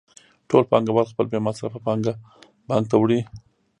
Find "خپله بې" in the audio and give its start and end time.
1.09-1.39